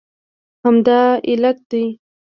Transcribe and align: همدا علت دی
همدا 0.63 1.01
علت 1.29 1.57
دی 1.69 1.85